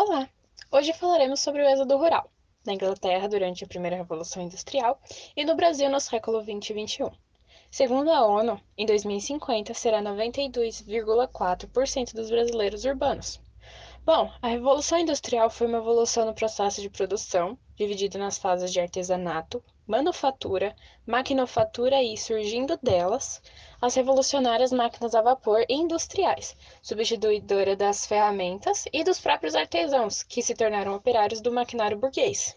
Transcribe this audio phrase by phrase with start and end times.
[0.00, 0.30] Olá!
[0.70, 2.30] Hoje falaremos sobre o êxodo rural,
[2.64, 4.96] na Inglaterra durante a primeira Revolução Industrial
[5.36, 7.10] e no Brasil no século 20 e 21.
[7.68, 13.40] Segundo a ONU, em 2050 será 92,4% dos brasileiros urbanos.
[14.06, 18.78] Bom, a Revolução Industrial foi uma evolução no processo de produção, dividido nas fases de
[18.78, 23.42] artesanato, manufatura, maquinofatura e, surgindo delas,
[23.80, 30.54] as revolucionárias máquinas a vapor industriais, substituidora das ferramentas e dos próprios artesãos, que se
[30.54, 32.56] tornaram operários do maquinário burguês.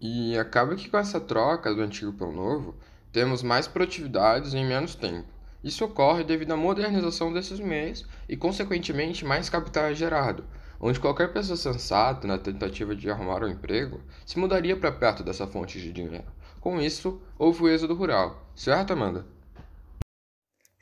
[0.00, 2.74] E acaba que com essa troca do antigo pelo novo,
[3.10, 5.26] temos mais produtividades em menos tempo.
[5.64, 10.44] Isso ocorre devido à modernização desses meios e, consequentemente, mais capital é gerado,
[10.80, 15.46] onde qualquer pessoa sensata, na tentativa de arrumar um emprego, se mudaria para perto dessa
[15.48, 16.26] fonte de dinheiro.
[16.60, 19.26] Com isso, houve o êxodo rural, certo, Amanda?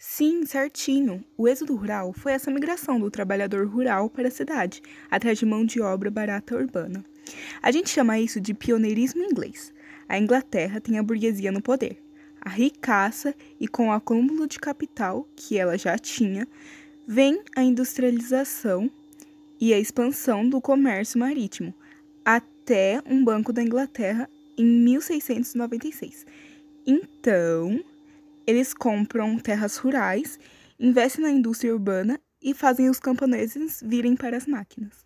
[0.08, 1.22] Sim, certinho.
[1.36, 5.66] O êxodo rural foi essa migração do trabalhador rural para a cidade, atrás de mão
[5.66, 7.04] de obra barata urbana.
[7.60, 9.74] A gente chama isso de pioneirismo inglês.
[10.08, 12.00] A Inglaterra tem a burguesia no poder.
[12.40, 16.46] A ricaça e com o acúmulo de capital que ela já tinha,
[17.04, 18.88] vem a industrialização
[19.60, 21.74] e a expansão do comércio marítimo,
[22.24, 26.24] até um Banco da Inglaterra em 1696.
[26.86, 27.82] Então,
[28.46, 30.38] eles compram terras rurais,
[30.78, 35.04] investem na indústria urbana e fazem os camponeses virem para as máquinas.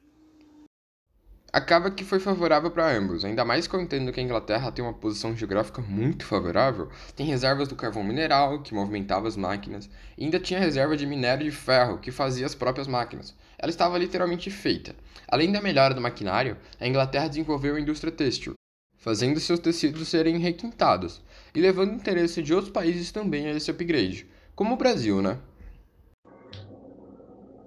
[1.53, 5.35] Acaba que foi favorável para ambos, ainda mais entendo que a Inglaterra tem uma posição
[5.35, 10.61] geográfica muito favorável, tem reservas do carvão mineral, que movimentava as máquinas, e ainda tinha
[10.61, 13.35] reserva de minério de ferro, que fazia as próprias máquinas.
[13.59, 14.95] Ela estava literalmente feita.
[15.27, 18.55] Além da melhora do maquinário, a Inglaterra desenvolveu a indústria têxtil,
[19.01, 21.21] fazendo seus tecidos serem requintados,
[21.55, 25.39] e levando o interesse de outros países também a esse upgrade, como o Brasil, né?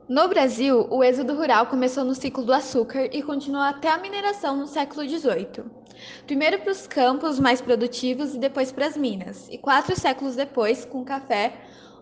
[0.07, 4.55] No Brasil, o êxodo rural começou no ciclo do açúcar e continuou até a mineração
[4.55, 5.63] no século XVIII.
[6.27, 9.47] Primeiro para os campos mais produtivos e depois para as minas.
[9.49, 11.53] E quatro séculos depois, com o café,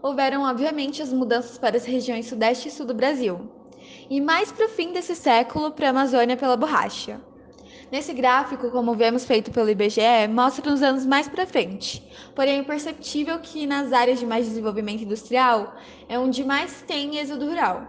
[0.02, 3.50] houveram obviamente as mudanças para as regiões sudeste e sul do Brasil.
[4.10, 7.22] E mais para o fim desse século, para a Amazônia pela borracha.
[7.92, 12.02] Nesse gráfico, como vemos feito pelo IBGE, mostra os anos mais para frente.
[12.34, 15.76] Porém, é perceptível que nas áreas de mais desenvolvimento industrial
[16.08, 17.86] é onde mais tem êxodo rural.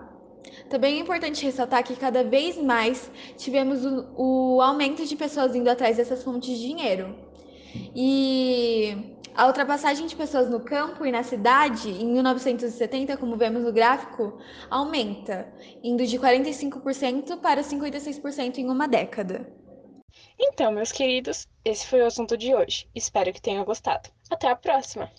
[0.68, 5.70] Também é importante ressaltar que cada vez mais tivemos o, o aumento de pessoas indo
[5.70, 7.14] atrás dessas fontes de dinheiro.
[7.94, 13.72] E a ultrapassagem de pessoas no campo e na cidade, em 1970, como vemos no
[13.72, 14.36] gráfico,
[14.68, 15.46] aumenta,
[15.80, 19.61] indo de 45% para 56% em uma década.
[20.38, 22.88] Então, meus queridos, esse foi o assunto de hoje.
[22.94, 24.10] Espero que tenham gostado.
[24.30, 25.10] Até a próxima!